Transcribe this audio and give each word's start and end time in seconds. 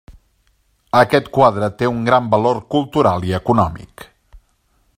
Aquest 1.01 1.27
quadre 1.35 1.69
té 1.81 1.91
un 1.91 1.99
gran 2.07 2.31
valor 2.35 2.61
cultural 2.77 3.29
i 3.33 3.37
econòmic. 3.41 4.07